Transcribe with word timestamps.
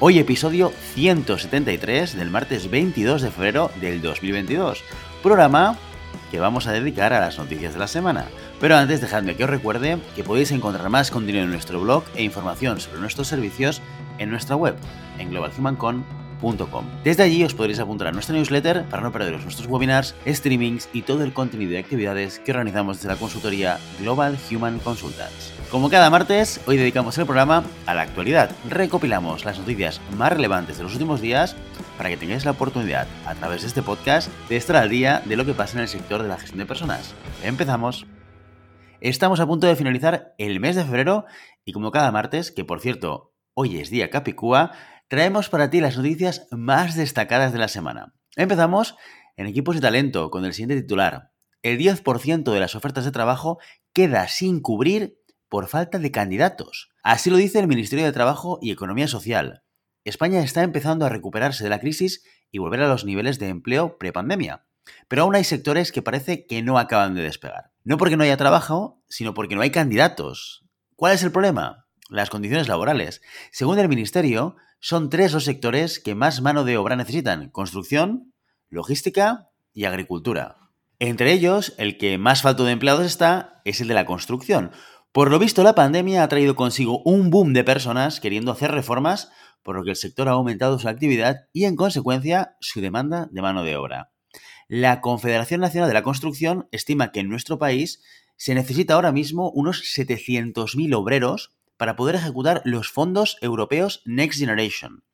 Hoy 0.00 0.18
episodio 0.18 0.72
173 0.94 2.16
del 2.16 2.28
martes 2.28 2.68
22 2.68 3.22
de 3.22 3.30
febrero 3.30 3.70
del 3.80 4.02
2022. 4.02 4.82
Programa 5.22 5.78
que 6.32 6.40
vamos 6.40 6.66
a 6.66 6.72
dedicar 6.72 7.12
a 7.12 7.20
las 7.20 7.38
noticias 7.38 7.74
de 7.74 7.78
la 7.78 7.86
semana. 7.86 8.26
Pero 8.60 8.76
antes 8.76 9.00
dejadme 9.00 9.36
que 9.36 9.44
os 9.44 9.50
recuerde 9.50 9.98
que 10.16 10.24
podéis 10.24 10.50
encontrar 10.50 10.88
más 10.90 11.12
contenido 11.12 11.44
en 11.44 11.50
nuestro 11.50 11.80
blog 11.80 12.02
e 12.16 12.24
información 12.24 12.80
sobre 12.80 13.00
nuestros 13.00 13.28
servicios 13.28 13.82
en 14.18 14.30
nuestra 14.30 14.56
web, 14.56 14.74
en 15.18 15.30
globalhumancon.com. 15.30 16.23
Desde 17.02 17.22
allí 17.22 17.44
os 17.44 17.54
podréis 17.54 17.78
apuntar 17.78 18.08
a 18.08 18.12
nuestra 18.12 18.34
newsletter 18.34 18.84
para 18.84 19.02
no 19.02 19.12
perderos 19.12 19.42
nuestros 19.42 19.68
webinars, 19.68 20.14
streamings 20.26 20.88
y 20.92 21.02
todo 21.02 21.24
el 21.24 21.32
contenido 21.32 21.72
y 21.72 21.76
actividades 21.76 22.38
que 22.38 22.52
organizamos 22.52 22.98
desde 22.98 23.08
la 23.08 23.16
consultoría 23.16 23.78
Global 23.98 24.38
Human 24.50 24.78
Consultants. 24.78 25.52
Como 25.70 25.90
cada 25.90 26.10
martes, 26.10 26.60
hoy 26.66 26.76
dedicamos 26.76 27.18
el 27.18 27.24
programa 27.24 27.64
a 27.86 27.94
la 27.94 28.02
actualidad. 28.02 28.50
Recopilamos 28.68 29.44
las 29.44 29.58
noticias 29.58 30.00
más 30.16 30.32
relevantes 30.32 30.76
de 30.76 30.84
los 30.84 30.92
últimos 30.92 31.20
días 31.20 31.56
para 31.96 32.10
que 32.10 32.16
tengáis 32.16 32.44
la 32.44 32.52
oportunidad, 32.52 33.06
a 33.26 33.34
través 33.34 33.62
de 33.62 33.68
este 33.68 33.82
podcast, 33.82 34.30
de 34.48 34.56
estar 34.56 34.76
al 34.76 34.88
día 34.88 35.22
de 35.24 35.36
lo 35.36 35.44
que 35.44 35.54
pasa 35.54 35.76
en 35.76 35.82
el 35.82 35.88
sector 35.88 36.22
de 36.22 36.28
la 36.28 36.38
gestión 36.38 36.58
de 36.58 36.66
personas. 36.66 37.14
Empezamos. 37.42 38.06
Estamos 39.00 39.40
a 39.40 39.46
punto 39.46 39.66
de 39.66 39.76
finalizar 39.76 40.34
el 40.38 40.60
mes 40.60 40.76
de 40.76 40.84
febrero 40.84 41.26
y 41.64 41.72
como 41.72 41.90
cada 41.90 42.12
martes, 42.12 42.50
que 42.50 42.64
por 42.64 42.80
cierto, 42.80 43.34
hoy 43.54 43.78
es 43.78 43.90
día 43.90 44.10
Capicúa, 44.10 44.72
traemos 45.08 45.48
para 45.48 45.70
ti 45.70 45.80
las 45.80 45.96
noticias 45.96 46.46
más 46.50 46.96
destacadas 46.96 47.52
de 47.52 47.58
la 47.58 47.68
semana. 47.68 48.14
Empezamos 48.36 48.96
en 49.36 49.46
equipos 49.46 49.74
de 49.74 49.80
talento 49.80 50.30
con 50.30 50.44
el 50.44 50.52
siguiente 50.52 50.80
titular. 50.80 51.32
El 51.62 51.78
10% 51.78 52.52
de 52.52 52.60
las 52.60 52.74
ofertas 52.74 53.04
de 53.04 53.12
trabajo 53.12 53.58
queda 53.92 54.28
sin 54.28 54.60
cubrir 54.60 55.18
por 55.48 55.68
falta 55.68 55.98
de 55.98 56.10
candidatos. 56.10 56.90
Así 57.02 57.30
lo 57.30 57.36
dice 57.36 57.58
el 57.60 57.68
Ministerio 57.68 58.04
de 58.04 58.12
Trabajo 58.12 58.58
y 58.60 58.70
Economía 58.70 59.08
Social. 59.08 59.62
España 60.04 60.42
está 60.42 60.62
empezando 60.62 61.06
a 61.06 61.08
recuperarse 61.08 61.64
de 61.64 61.70
la 61.70 61.80
crisis 61.80 62.24
y 62.50 62.58
volver 62.58 62.82
a 62.82 62.88
los 62.88 63.04
niveles 63.04 63.38
de 63.38 63.48
empleo 63.48 63.96
prepandemia. 63.98 64.66
Pero 65.08 65.22
aún 65.22 65.34
hay 65.34 65.44
sectores 65.44 65.92
que 65.92 66.02
parece 66.02 66.46
que 66.46 66.62
no 66.62 66.78
acaban 66.78 67.14
de 67.14 67.22
despegar. 67.22 67.72
No 67.84 67.96
porque 67.96 68.16
no 68.16 68.24
haya 68.24 68.36
trabajo, 68.36 69.02
sino 69.08 69.32
porque 69.32 69.54
no 69.54 69.62
hay 69.62 69.70
candidatos. 69.70 70.66
¿Cuál 70.96 71.14
es 71.14 71.22
el 71.22 71.32
problema? 71.32 71.83
Las 72.14 72.30
condiciones 72.30 72.68
laborales. 72.68 73.22
Según 73.50 73.80
el 73.80 73.88
Ministerio, 73.88 74.54
son 74.78 75.10
tres 75.10 75.32
los 75.32 75.44
sectores 75.44 75.98
que 75.98 76.14
más 76.14 76.42
mano 76.42 76.62
de 76.62 76.76
obra 76.76 76.94
necesitan. 76.94 77.50
Construcción, 77.50 78.32
logística 78.68 79.48
y 79.72 79.84
agricultura. 79.84 80.70
Entre 81.00 81.32
ellos, 81.32 81.74
el 81.76 81.98
que 81.98 82.16
más 82.16 82.42
falto 82.42 82.64
de 82.64 82.70
empleados 82.70 83.04
está 83.04 83.60
es 83.64 83.80
el 83.80 83.88
de 83.88 83.94
la 83.94 84.06
construcción, 84.06 84.70
por 85.10 85.28
lo 85.28 85.40
visto, 85.40 85.64
la 85.64 85.74
pandemia 85.74 86.22
ha 86.22 86.28
traído 86.28 86.54
consigo 86.54 87.02
un 87.04 87.30
boom 87.30 87.52
de 87.52 87.64
personas 87.64 88.20
queriendo 88.20 88.52
hacer 88.52 88.70
reformas, 88.70 89.32
por 89.64 89.74
lo 89.74 89.82
que 89.82 89.90
el 89.90 89.96
sector 89.96 90.28
ha 90.28 90.32
aumentado 90.32 90.78
su 90.78 90.88
actividad 90.88 91.48
y, 91.52 91.64
en 91.64 91.74
consecuencia, 91.74 92.54
su 92.60 92.80
demanda 92.80 93.28
de 93.32 93.42
mano 93.42 93.64
de 93.64 93.76
obra. 93.76 94.12
La 94.68 95.00
Confederación 95.00 95.60
Nacional 95.60 95.88
de 95.88 95.94
la 95.94 96.04
Construcción 96.04 96.68
estima 96.70 97.10
que 97.10 97.20
en 97.20 97.28
nuestro 97.28 97.58
país 97.58 98.02
se 98.36 98.54
necesita 98.54 98.94
ahora 98.94 99.10
mismo 99.10 99.50
unos 99.50 99.82
700.000 99.82 100.94
obreros 100.94 101.54
para 101.84 101.96
poder 101.96 102.14
ejecutar 102.14 102.62
los 102.64 102.90
fondos 102.90 103.36
europeos 103.42 104.00
Next 104.06 104.38
Generation. 104.38 105.04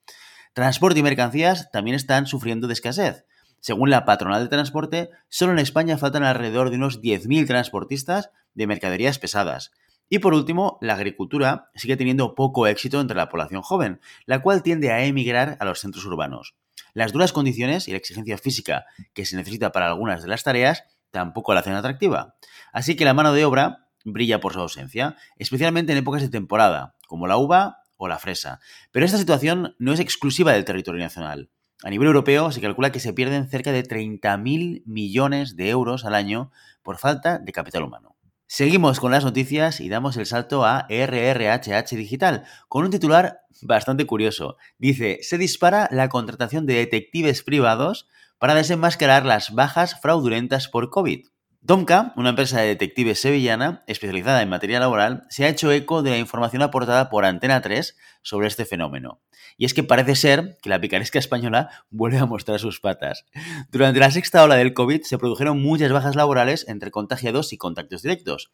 Transporte 0.52 1.00
y 1.00 1.02
mercancías 1.02 1.68
también 1.72 1.96
están 1.96 2.28
sufriendo 2.28 2.68
de 2.68 2.74
escasez. 2.74 3.24
Según 3.58 3.90
la 3.90 4.04
patronal 4.04 4.44
de 4.44 4.50
transporte, 4.50 5.10
solo 5.28 5.50
en 5.50 5.58
España 5.58 5.98
faltan 5.98 6.22
alrededor 6.22 6.70
de 6.70 6.76
unos 6.76 7.02
10.000 7.02 7.48
transportistas 7.48 8.30
de 8.54 8.68
mercaderías 8.68 9.18
pesadas, 9.18 9.72
y 10.08 10.20
por 10.20 10.32
último, 10.32 10.78
la 10.80 10.94
agricultura 10.94 11.72
sigue 11.74 11.96
teniendo 11.96 12.36
poco 12.36 12.68
éxito 12.68 13.00
entre 13.00 13.16
la 13.16 13.28
población 13.28 13.62
joven, 13.62 14.00
la 14.24 14.40
cual 14.40 14.62
tiende 14.62 14.92
a 14.92 15.04
emigrar 15.04 15.56
a 15.58 15.64
los 15.64 15.80
centros 15.80 16.04
urbanos. 16.04 16.54
Las 16.94 17.10
duras 17.10 17.32
condiciones 17.32 17.88
y 17.88 17.90
la 17.90 17.98
exigencia 17.98 18.38
física 18.38 18.84
que 19.12 19.26
se 19.26 19.34
necesita 19.34 19.72
para 19.72 19.88
algunas 19.88 20.22
de 20.22 20.28
las 20.28 20.44
tareas 20.44 20.84
tampoco 21.10 21.52
la 21.52 21.60
hacen 21.60 21.74
atractiva. 21.74 22.36
Así 22.72 22.94
que 22.94 23.04
la 23.04 23.14
mano 23.14 23.32
de 23.32 23.44
obra 23.44 23.88
brilla 24.04 24.40
por 24.40 24.52
su 24.52 24.60
ausencia, 24.60 25.16
especialmente 25.36 25.92
en 25.92 25.98
épocas 25.98 26.22
de 26.22 26.28
temporada, 26.28 26.94
como 27.06 27.26
la 27.26 27.36
uva 27.36 27.78
o 27.96 28.08
la 28.08 28.18
fresa. 28.18 28.60
Pero 28.92 29.04
esta 29.04 29.18
situación 29.18 29.74
no 29.78 29.92
es 29.92 30.00
exclusiva 30.00 30.52
del 30.52 30.64
territorio 30.64 31.02
nacional. 31.02 31.50
A 31.82 31.90
nivel 31.90 32.08
europeo 32.08 32.52
se 32.52 32.60
calcula 32.60 32.92
que 32.92 33.00
se 33.00 33.12
pierden 33.12 33.48
cerca 33.48 33.72
de 33.72 33.82
30.000 33.82 34.82
millones 34.84 35.56
de 35.56 35.70
euros 35.70 36.04
al 36.04 36.14
año 36.14 36.50
por 36.82 36.98
falta 36.98 37.38
de 37.38 37.52
capital 37.52 37.84
humano. 37.84 38.16
Seguimos 38.46 38.98
con 38.98 39.12
las 39.12 39.24
noticias 39.24 39.80
y 39.80 39.88
damos 39.88 40.16
el 40.16 40.26
salto 40.26 40.64
a 40.64 40.86
RRHH 40.90 41.94
Digital, 41.96 42.44
con 42.68 42.84
un 42.84 42.90
titular 42.90 43.42
bastante 43.62 44.06
curioso. 44.06 44.56
Dice, 44.76 45.20
se 45.22 45.38
dispara 45.38 45.88
la 45.92 46.08
contratación 46.08 46.66
de 46.66 46.74
detectives 46.74 47.44
privados 47.44 48.08
para 48.38 48.54
desenmascarar 48.54 49.24
las 49.24 49.54
bajas 49.54 50.00
fraudulentas 50.00 50.66
por 50.66 50.90
COVID. 50.90 51.28
Domka, 51.62 52.14
una 52.16 52.30
empresa 52.30 52.58
de 52.58 52.68
detectives 52.68 53.20
sevillana 53.20 53.84
especializada 53.86 54.40
en 54.40 54.48
materia 54.48 54.80
laboral, 54.80 55.24
se 55.28 55.44
ha 55.44 55.48
hecho 55.48 55.70
eco 55.70 56.02
de 56.02 56.08
la 56.08 56.16
información 56.16 56.62
aportada 56.62 57.10
por 57.10 57.26
Antena 57.26 57.60
3 57.60 57.98
sobre 58.22 58.48
este 58.48 58.64
fenómeno. 58.64 59.20
Y 59.58 59.66
es 59.66 59.74
que 59.74 59.82
parece 59.82 60.16
ser 60.16 60.56
que 60.62 60.70
la 60.70 60.80
picaresca 60.80 61.18
española 61.18 61.68
vuelve 61.90 62.16
a 62.16 62.24
mostrar 62.24 62.58
sus 62.60 62.80
patas. 62.80 63.26
Durante 63.70 64.00
la 64.00 64.10
sexta 64.10 64.42
ola 64.42 64.56
del 64.56 64.72
COVID 64.72 65.02
se 65.02 65.18
produjeron 65.18 65.60
muchas 65.60 65.92
bajas 65.92 66.16
laborales 66.16 66.66
entre 66.66 66.90
contagiados 66.90 67.52
y 67.52 67.58
contactos 67.58 68.00
directos. 68.00 68.50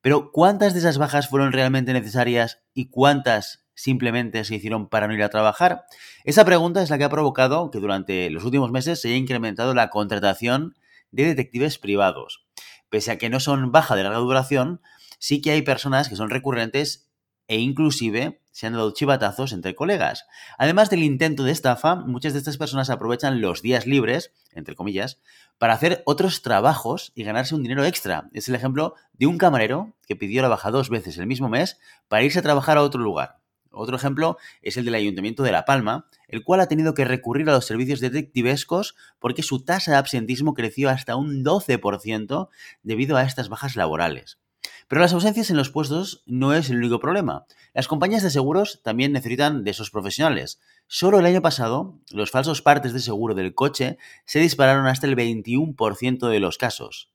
Pero 0.00 0.32
¿cuántas 0.32 0.72
de 0.74 0.80
esas 0.80 0.98
bajas 0.98 1.28
fueron 1.28 1.52
realmente 1.52 1.92
necesarias 1.92 2.60
y 2.74 2.90
cuántas 2.90 3.66
simplemente 3.74 4.44
se 4.44 4.56
hicieron 4.56 4.88
para 4.88 5.06
no 5.06 5.14
ir 5.14 5.22
a 5.22 5.28
trabajar? 5.28 5.84
Esa 6.24 6.44
pregunta 6.44 6.82
es 6.82 6.90
la 6.90 6.98
que 6.98 7.04
ha 7.04 7.08
provocado 7.08 7.70
que 7.70 7.78
durante 7.78 8.30
los 8.30 8.44
últimos 8.44 8.72
meses 8.72 9.00
se 9.00 9.08
haya 9.08 9.16
incrementado 9.16 9.74
la 9.74 9.90
contratación 9.90 10.74
de 11.10 11.24
detectives 11.24 11.78
privados. 11.78 12.46
Pese 12.90 13.10
a 13.10 13.18
que 13.18 13.30
no 13.30 13.40
son 13.40 13.72
baja 13.72 13.96
de 13.96 14.02
larga 14.02 14.18
duración, 14.18 14.80
sí 15.18 15.40
que 15.40 15.50
hay 15.50 15.62
personas 15.62 16.08
que 16.08 16.16
son 16.16 16.30
recurrentes 16.30 17.08
e 17.48 17.58
inclusive 17.58 18.42
se 18.52 18.66
han 18.66 18.74
dado 18.74 18.92
chivatazos 18.92 19.52
entre 19.52 19.74
colegas. 19.74 20.26
Además 20.58 20.90
del 20.90 21.02
intento 21.02 21.44
de 21.44 21.52
estafa, 21.52 21.96
muchas 21.96 22.32
de 22.32 22.40
estas 22.40 22.58
personas 22.58 22.90
aprovechan 22.90 23.40
los 23.40 23.62
días 23.62 23.86
libres, 23.86 24.32
entre 24.52 24.74
comillas, 24.74 25.20
para 25.58 25.74
hacer 25.74 26.02
otros 26.06 26.42
trabajos 26.42 27.12
y 27.14 27.24
ganarse 27.24 27.54
un 27.54 27.62
dinero 27.62 27.84
extra. 27.84 28.28
Es 28.32 28.48
el 28.48 28.54
ejemplo 28.54 28.94
de 29.12 29.26
un 29.26 29.38
camarero 29.38 29.94
que 30.06 30.16
pidió 30.16 30.42
la 30.42 30.48
baja 30.48 30.70
dos 30.70 30.90
veces 30.90 31.16
el 31.18 31.26
mismo 31.26 31.48
mes 31.48 31.78
para 32.08 32.22
irse 32.22 32.40
a 32.40 32.42
trabajar 32.42 32.76
a 32.78 32.82
otro 32.82 33.00
lugar. 33.00 33.37
Otro 33.78 33.94
ejemplo 33.94 34.38
es 34.60 34.76
el 34.76 34.84
del 34.84 34.96
Ayuntamiento 34.96 35.44
de 35.44 35.52
La 35.52 35.64
Palma, 35.64 36.08
el 36.26 36.42
cual 36.42 36.60
ha 36.60 36.66
tenido 36.66 36.94
que 36.94 37.04
recurrir 37.04 37.48
a 37.48 37.52
los 37.52 37.64
servicios 37.64 38.00
detectivescos 38.00 38.96
porque 39.20 39.44
su 39.44 39.64
tasa 39.64 39.92
de 39.92 39.96
absentismo 39.98 40.52
creció 40.54 40.90
hasta 40.90 41.14
un 41.14 41.44
12% 41.44 42.48
debido 42.82 43.16
a 43.16 43.22
estas 43.22 43.48
bajas 43.48 43.76
laborales. 43.76 44.40
Pero 44.88 45.00
las 45.00 45.12
ausencias 45.12 45.50
en 45.50 45.56
los 45.56 45.70
puestos 45.70 46.24
no 46.26 46.54
es 46.54 46.70
el 46.70 46.78
único 46.78 46.98
problema. 46.98 47.46
Las 47.72 47.86
compañías 47.86 48.24
de 48.24 48.30
seguros 48.30 48.80
también 48.82 49.12
necesitan 49.12 49.62
de 49.62 49.70
esos 49.70 49.90
profesionales. 49.90 50.58
Solo 50.88 51.20
el 51.20 51.26
año 51.26 51.40
pasado, 51.40 52.00
los 52.10 52.32
falsos 52.32 52.62
partes 52.62 52.92
de 52.92 53.00
seguro 53.00 53.34
del 53.34 53.54
coche 53.54 53.98
se 54.24 54.40
dispararon 54.40 54.86
hasta 54.86 55.06
el 55.06 55.14
21% 55.14 56.28
de 56.28 56.40
los 56.40 56.58
casos. 56.58 57.12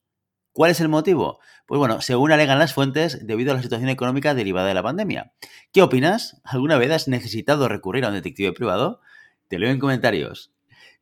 ¿Cuál 0.53 0.69
es 0.69 0.79
el 0.79 0.87
motivo? 0.87 1.39
Pues 1.65 1.79
bueno, 1.79 1.99
según 2.01 2.31
alegan 2.31 2.59
las 2.59 2.75
fuentes, 2.75 3.25
debido 3.25 3.51
a 3.51 3.55
la 3.55 3.63
situación 3.63 3.89
económica 3.89 4.35
derivada 4.35 4.67
de 4.67 4.75
la 4.75 4.83
pandemia. 4.83 5.33
¿Qué 5.71 5.81
opinas? 5.81 6.39
¿Alguna 6.43 6.77
vez 6.77 6.91
has 6.91 7.07
necesitado 7.07 7.67
recurrir 7.67 8.05
a 8.05 8.09
un 8.09 8.13
detective 8.13 8.53
privado? 8.53 9.01
Te 9.47 9.57
leo 9.57 9.71
en 9.71 9.79
comentarios. 9.79 10.53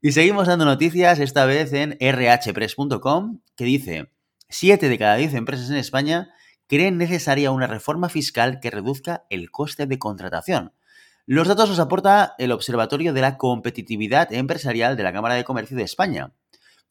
Y 0.02 0.14
seguimos 0.14 0.48
dando 0.48 0.64
noticias, 0.64 1.20
esta 1.20 1.46
vez 1.46 1.74
en 1.74 1.98
rhpress.com, 2.00 3.42
que 3.58 3.66
dice, 3.66 4.12
7 4.48 4.88
de 4.88 4.98
cada 4.98 5.18
10 5.18 5.34
empresas 5.34 5.70
en 5.70 5.76
España 5.76 6.30
creen 6.68 6.98
necesaria 6.98 7.52
una 7.52 7.68
reforma 7.68 8.08
fiscal 8.08 8.62
que 8.62 8.72
reduzca 8.72 9.26
el 9.30 9.52
coste 9.52 9.86
de 9.86 10.00
contratación. 10.00 10.72
Los 11.26 11.50
datos 11.50 11.68
los 11.68 11.80
aporta 11.80 12.36
el 12.38 12.54
Observatorio 12.54 13.12
de 13.12 13.20
la 13.20 13.38
Competitividad 13.38 14.32
Empresarial 14.32 14.96
de 14.96 15.04
la 15.04 15.12
Cámara 15.12 15.36
de 15.36 15.44
Comercio 15.44 15.76
de 15.76 15.84
España. 15.84 16.32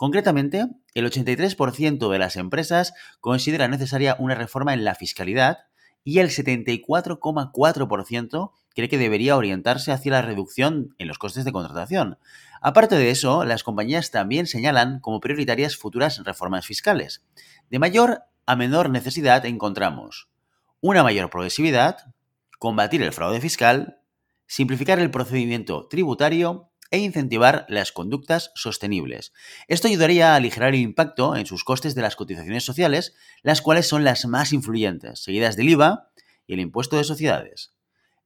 Concretamente, 0.00 0.66
el 0.94 1.04
83% 1.04 2.10
de 2.10 2.18
las 2.18 2.36
empresas 2.36 2.94
considera 3.20 3.68
necesaria 3.68 4.16
una 4.18 4.34
reforma 4.34 4.72
en 4.72 4.82
la 4.82 4.94
fiscalidad 4.94 5.58
y 6.04 6.20
el 6.20 6.30
74,4% 6.30 8.52
cree 8.74 8.88
que 8.88 8.96
debería 8.96 9.36
orientarse 9.36 9.92
hacia 9.92 10.12
la 10.12 10.22
reducción 10.22 10.94
en 10.96 11.06
los 11.06 11.18
costes 11.18 11.44
de 11.44 11.52
contratación. 11.52 12.16
Aparte 12.62 12.96
de 12.96 13.10
eso, 13.10 13.44
las 13.44 13.62
compañías 13.62 14.10
también 14.10 14.46
señalan 14.46 15.00
como 15.00 15.20
prioritarias 15.20 15.76
futuras 15.76 16.24
reformas 16.24 16.64
fiscales. 16.64 17.22
De 17.68 17.78
mayor 17.78 18.22
a 18.46 18.56
menor 18.56 18.88
necesidad 18.88 19.44
encontramos 19.44 20.30
una 20.80 21.02
mayor 21.02 21.28
progresividad, 21.28 22.14
combatir 22.58 23.02
el 23.02 23.12
fraude 23.12 23.42
fiscal, 23.42 23.98
simplificar 24.46 24.98
el 24.98 25.10
procedimiento 25.10 25.88
tributario 25.88 26.69
e 26.90 26.98
incentivar 26.98 27.66
las 27.68 27.92
conductas 27.92 28.50
sostenibles. 28.54 29.32
Esto 29.68 29.88
ayudaría 29.88 30.32
a 30.32 30.36
aligerar 30.36 30.74
el 30.74 30.80
impacto 30.80 31.36
en 31.36 31.46
sus 31.46 31.64
costes 31.64 31.94
de 31.94 32.02
las 32.02 32.16
cotizaciones 32.16 32.64
sociales, 32.64 33.14
las 33.42 33.62
cuales 33.62 33.86
son 33.86 34.04
las 34.04 34.26
más 34.26 34.52
influyentes, 34.52 35.22
seguidas 35.22 35.56
del 35.56 35.68
IVA 35.68 36.10
y 36.46 36.54
el 36.54 36.60
impuesto 36.60 36.96
de 36.96 37.04
sociedades. 37.04 37.72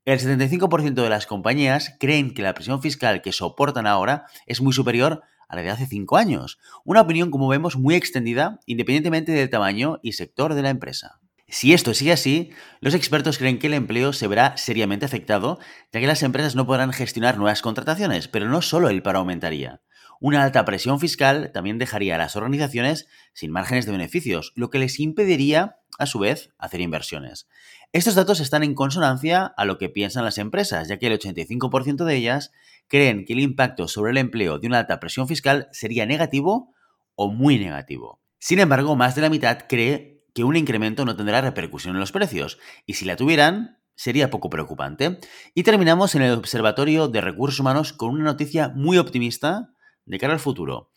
El 0.04 0.18
75% 0.18 0.94
de 0.94 1.08
las 1.08 1.26
compañías 1.26 1.96
creen 1.98 2.34
que 2.34 2.42
la 2.42 2.54
presión 2.54 2.82
fiscal 2.82 3.22
que 3.22 3.32
soportan 3.32 3.86
ahora 3.86 4.26
es 4.46 4.60
muy 4.60 4.72
superior 4.72 5.22
a 5.48 5.56
la 5.56 5.62
de 5.62 5.70
hace 5.70 5.86
5 5.86 6.16
años, 6.16 6.58
una 6.84 7.00
opinión 7.00 7.30
como 7.30 7.48
vemos 7.48 7.76
muy 7.76 7.94
extendida 7.94 8.60
independientemente 8.66 9.32
del 9.32 9.50
tamaño 9.50 10.00
y 10.02 10.12
sector 10.12 10.54
de 10.54 10.62
la 10.62 10.70
empresa. 10.70 11.20
Si 11.54 11.72
esto 11.72 11.94
sigue 11.94 12.10
así, 12.10 12.50
los 12.80 12.94
expertos 12.94 13.38
creen 13.38 13.60
que 13.60 13.68
el 13.68 13.74
empleo 13.74 14.12
se 14.12 14.26
verá 14.26 14.56
seriamente 14.56 15.06
afectado, 15.06 15.60
ya 15.92 16.00
que 16.00 16.08
las 16.08 16.24
empresas 16.24 16.56
no 16.56 16.66
podrán 16.66 16.92
gestionar 16.92 17.38
nuevas 17.38 17.62
contrataciones, 17.62 18.26
pero 18.26 18.48
no 18.48 18.60
solo 18.60 18.88
el 18.88 19.04
paro 19.04 19.20
aumentaría. 19.20 19.80
Una 20.18 20.42
alta 20.42 20.64
presión 20.64 20.98
fiscal 20.98 21.52
también 21.54 21.78
dejaría 21.78 22.16
a 22.16 22.18
las 22.18 22.34
organizaciones 22.34 23.06
sin 23.34 23.52
márgenes 23.52 23.86
de 23.86 23.92
beneficios, 23.92 24.52
lo 24.56 24.68
que 24.68 24.80
les 24.80 24.98
impediría, 24.98 25.76
a 25.96 26.06
su 26.06 26.18
vez, 26.18 26.50
hacer 26.58 26.80
inversiones. 26.80 27.46
Estos 27.92 28.16
datos 28.16 28.40
están 28.40 28.64
en 28.64 28.74
consonancia 28.74 29.46
a 29.56 29.64
lo 29.64 29.78
que 29.78 29.88
piensan 29.88 30.24
las 30.24 30.38
empresas, 30.38 30.88
ya 30.88 30.98
que 30.98 31.06
el 31.06 31.20
85% 31.20 32.04
de 32.04 32.16
ellas 32.16 32.50
creen 32.88 33.24
que 33.24 33.34
el 33.34 33.38
impacto 33.38 33.86
sobre 33.86 34.10
el 34.10 34.18
empleo 34.18 34.58
de 34.58 34.66
una 34.66 34.80
alta 34.80 34.98
presión 34.98 35.28
fiscal 35.28 35.68
sería 35.70 36.04
negativo 36.04 36.74
o 37.14 37.30
muy 37.30 37.60
negativo. 37.60 38.20
Sin 38.40 38.58
embargo, 38.58 38.96
más 38.96 39.14
de 39.14 39.22
la 39.22 39.30
mitad 39.30 39.66
cree 39.68 40.14
que 40.34 40.44
un 40.44 40.56
incremento 40.56 41.04
no 41.04 41.16
tendrá 41.16 41.40
repercusión 41.40 41.94
en 41.94 42.00
los 42.00 42.12
precios, 42.12 42.58
y 42.84 42.94
si 42.94 43.04
la 43.04 43.16
tuvieran, 43.16 43.78
sería 43.94 44.30
poco 44.30 44.50
preocupante. 44.50 45.18
Y 45.54 45.62
terminamos 45.62 46.14
en 46.14 46.22
el 46.22 46.32
Observatorio 46.32 47.08
de 47.08 47.20
Recursos 47.20 47.60
Humanos 47.60 47.92
con 47.92 48.10
una 48.10 48.24
noticia 48.24 48.68
muy 48.68 48.98
optimista 48.98 49.70
de 50.04 50.18
cara 50.18 50.32
al 50.32 50.40
futuro. 50.40 50.90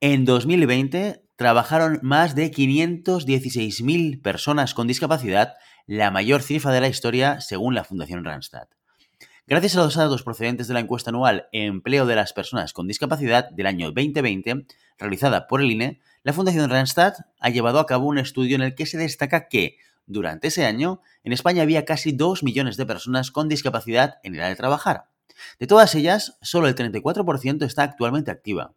En 0.00 0.24
2020 0.24 1.24
trabajaron 1.36 2.00
más 2.02 2.34
de 2.34 2.50
516.000 2.50 4.20
personas 4.22 4.74
con 4.74 4.86
discapacidad, 4.86 5.54
la 5.86 6.10
mayor 6.10 6.42
cifra 6.42 6.72
de 6.72 6.80
la 6.80 6.88
historia 6.88 7.40
según 7.40 7.74
la 7.74 7.84
Fundación 7.84 8.24
Randstad. 8.24 8.68
Gracias 9.50 9.74
a 9.74 9.80
los 9.80 9.96
datos 9.96 10.22
procedentes 10.22 10.68
de 10.68 10.74
la 10.74 10.78
encuesta 10.78 11.10
anual 11.10 11.48
Empleo 11.50 12.06
de 12.06 12.14
las 12.14 12.32
Personas 12.32 12.72
con 12.72 12.86
Discapacidad 12.86 13.50
del 13.50 13.66
año 13.66 13.86
2020, 13.86 14.64
realizada 14.96 15.48
por 15.48 15.60
el 15.60 15.72
INE, 15.72 16.00
la 16.22 16.32
Fundación 16.32 16.70
Randstad 16.70 17.14
ha 17.40 17.50
llevado 17.50 17.80
a 17.80 17.86
cabo 17.86 18.06
un 18.06 18.18
estudio 18.18 18.54
en 18.54 18.62
el 18.62 18.76
que 18.76 18.86
se 18.86 18.96
destaca 18.96 19.48
que, 19.48 19.78
durante 20.06 20.46
ese 20.46 20.66
año, 20.66 21.00
en 21.24 21.32
España 21.32 21.62
había 21.62 21.84
casi 21.84 22.12
2 22.12 22.44
millones 22.44 22.76
de 22.76 22.86
personas 22.86 23.32
con 23.32 23.48
discapacidad 23.48 24.20
en 24.22 24.36
edad 24.36 24.50
de 24.50 24.54
trabajar. 24.54 25.08
De 25.58 25.66
todas 25.66 25.96
ellas, 25.96 26.38
solo 26.42 26.68
el 26.68 26.76
34% 26.76 27.64
está 27.64 27.82
actualmente 27.82 28.30
activa. 28.30 28.74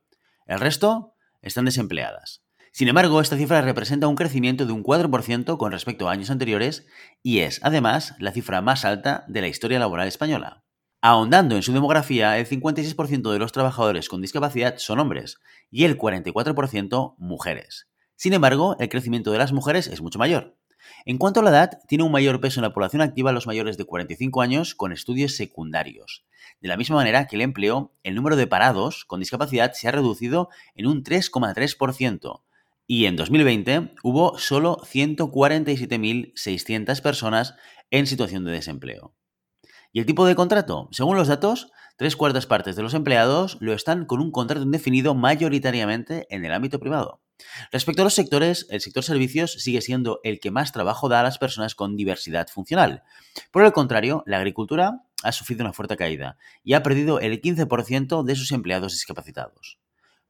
El 0.47 0.59
resto 0.59 1.13
están 1.43 1.65
desempleadas. 1.65 2.41
Sin 2.71 2.87
embargo, 2.87 3.21
esta 3.21 3.37
cifra 3.37 3.61
representa 3.61 4.07
un 4.07 4.15
crecimiento 4.15 4.65
de 4.65 4.73
un 4.73 4.83
4% 4.83 5.57
con 5.57 5.71
respecto 5.71 6.09
a 6.09 6.13
años 6.13 6.31
anteriores 6.31 6.87
y 7.21 7.41
es, 7.41 7.59
además, 7.61 8.15
la 8.17 8.31
cifra 8.31 8.61
más 8.61 8.85
alta 8.85 9.23
de 9.27 9.41
la 9.41 9.47
historia 9.47 9.77
laboral 9.77 10.07
española. 10.07 10.62
Ahondando 11.05 11.57
en 11.57 11.63
su 11.63 11.73
demografía, 11.73 12.39
el 12.39 12.47
56% 12.47 13.33
de 13.33 13.37
los 13.37 13.51
trabajadores 13.51 14.07
con 14.07 14.21
discapacidad 14.21 14.77
son 14.77 15.01
hombres 15.01 15.41
y 15.69 15.83
el 15.83 15.97
44% 15.97 17.15
mujeres. 17.17 17.89
Sin 18.15 18.31
embargo, 18.31 18.77
el 18.79 18.87
crecimiento 18.87 19.29
de 19.33 19.37
las 19.37 19.51
mujeres 19.51 19.87
es 19.87 20.01
mucho 20.01 20.17
mayor. 20.17 20.55
En 21.03 21.17
cuanto 21.17 21.41
a 21.41 21.43
la 21.43 21.49
edad, 21.49 21.81
tiene 21.89 22.05
un 22.05 22.11
mayor 22.13 22.39
peso 22.39 22.61
en 22.61 22.61
la 22.61 22.71
población 22.71 23.01
activa 23.01 23.33
los 23.33 23.47
mayores 23.47 23.75
de 23.75 23.83
45 23.83 24.41
años 24.41 24.75
con 24.75 24.93
estudios 24.93 25.35
secundarios. 25.35 26.23
De 26.61 26.69
la 26.69 26.77
misma 26.77 26.95
manera 26.95 27.27
que 27.27 27.35
el 27.35 27.41
empleo, 27.41 27.91
el 28.03 28.15
número 28.15 28.37
de 28.37 28.47
parados 28.47 29.03
con 29.03 29.19
discapacidad 29.19 29.73
se 29.73 29.89
ha 29.89 29.91
reducido 29.91 30.47
en 30.73 30.87
un 30.87 31.03
3,3%, 31.03 32.43
y 32.87 33.07
en 33.07 33.17
2020 33.17 33.95
hubo 34.03 34.37
solo 34.37 34.77
147.600 34.77 37.01
personas 37.01 37.55
en 37.91 38.07
situación 38.07 38.45
de 38.45 38.53
desempleo. 38.53 39.13
¿Y 39.95 39.99
el 39.99 40.07
tipo 40.07 40.25
de 40.25 40.33
contrato? 40.33 40.89
Según 40.91 41.17
los 41.17 41.27
datos, 41.27 41.71
tres 41.97 42.15
cuartas 42.15 42.47
partes 42.47 42.75
de 42.75 42.81
los 42.81 42.95
empleados 42.95 43.57
lo 43.59 43.73
están 43.73 44.05
con 44.07 44.21
un 44.21 44.31
contrato 44.31 44.63
indefinido 44.63 45.13
mayoritariamente 45.13 46.25
en 46.31 46.43
el 46.45 46.51
ámbito 46.51 46.79
privado. 46.79 47.21
Respecto 47.71 48.01
a 48.01 48.05
los 48.05 48.15
sectores, 48.15 48.65
el 48.71 48.81
sector 48.81 49.03
servicios 49.03 49.53
sigue 49.53 49.81
siendo 49.81 50.19
el 50.23 50.39
que 50.39 50.49
más 50.49 50.71
trabajo 50.71 51.09
da 51.09 51.19
a 51.19 51.23
las 51.23 51.37
personas 51.37 51.75
con 51.75 51.95
diversidad 51.95 52.47
funcional. 52.47 53.03
Por 53.51 53.63
el 53.63 53.71
contrario, 53.71 54.23
la 54.25 54.37
agricultura 54.37 55.03
ha 55.21 55.31
sufrido 55.31 55.63
una 55.63 55.73
fuerte 55.73 55.95
caída 55.95 56.37
y 56.63 56.73
ha 56.73 56.81
perdido 56.81 57.19
el 57.19 57.39
15% 57.39 58.23
de 58.23 58.35
sus 58.35 58.51
empleados 58.51 58.93
discapacitados. 58.93 59.77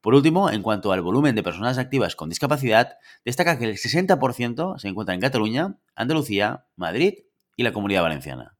Por 0.01 0.13
último, 0.13 0.49
en 0.49 0.61
cuanto 0.61 0.91
al 0.91 1.01
volumen 1.01 1.35
de 1.35 1.43
personas 1.43 1.77
activas 1.77 2.17
con 2.17 2.27
discapacidad, 2.27 2.97
destaca 3.23 3.57
que 3.57 3.63
el 3.63 3.77
60% 3.77 4.77
se 4.77 4.87
encuentra 4.89 5.15
en 5.15 5.21
Cataluña, 5.21 5.79
Andalucía, 5.95 6.65
Madrid 6.75 7.13
y 7.55 7.63
la 7.63 7.71
Comunidad 7.71 8.01
Valenciana. 8.01 8.52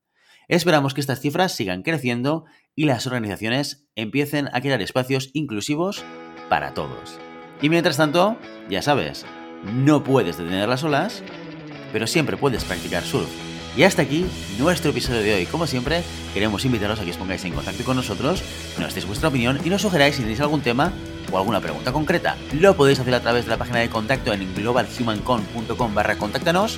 Esperamos 0.47 0.93
que 0.93 1.01
estas 1.01 1.19
cifras 1.19 1.55
sigan 1.55 1.83
creciendo 1.83 2.45
y 2.75 2.85
las 2.85 3.07
organizaciones 3.07 3.87
empiecen 3.95 4.49
a 4.53 4.61
crear 4.61 4.81
espacios 4.81 5.29
inclusivos 5.33 6.03
para 6.49 6.73
todos. 6.73 7.17
Y 7.61 7.69
mientras 7.69 7.97
tanto, 7.97 8.37
ya 8.69 8.81
sabes, 8.81 9.25
no 9.63 10.03
puedes 10.03 10.37
detener 10.37 10.67
las 10.67 10.83
olas, 10.83 11.23
pero 11.91 12.07
siempre 12.07 12.37
puedes 12.37 12.63
practicar 12.65 13.03
surf. 13.03 13.29
Y 13.75 13.83
hasta 13.83 14.03
aquí 14.03 14.25
nuestro 14.59 14.91
episodio 14.91 15.21
de 15.21 15.33
hoy. 15.33 15.45
Como 15.45 15.65
siempre, 15.65 16.03
queremos 16.33 16.63
invitaros 16.63 16.99
a 16.99 17.05
que 17.05 17.11
os 17.11 17.17
pongáis 17.17 17.43
en 17.45 17.53
contacto 17.53 17.83
con 17.83 17.95
nosotros, 17.95 18.43
nos 18.77 18.93
deis 18.93 19.07
vuestra 19.07 19.29
opinión 19.29 19.59
y 19.63 19.69
nos 19.69 19.81
sugeráis 19.81 20.15
si 20.15 20.21
tenéis 20.21 20.41
algún 20.41 20.61
tema 20.61 20.93
o 21.31 21.37
alguna 21.39 21.59
pregunta 21.59 21.91
concreta. 21.91 22.37
Lo 22.53 22.75
podéis 22.75 22.99
hacer 22.99 23.15
a 23.15 23.21
través 23.21 23.45
de 23.45 23.51
la 23.51 23.57
página 23.57 23.79
de 23.79 23.89
contacto 23.89 24.31
en 24.31 24.53
globalhumancon.com 24.53 25.95
barra 25.95 26.17
contáctanos 26.17 26.77